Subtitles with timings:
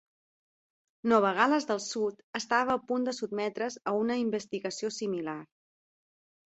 [1.11, 5.41] Nova Gal·les del Sud estava a punt de sotmetre's a una investigació similar.